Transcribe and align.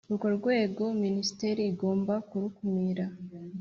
urwo 0.09 0.27
rwego 0.37 0.83
Minisiteri 1.03 1.61
igomba 1.71 2.13
kurkumira 2.29 3.05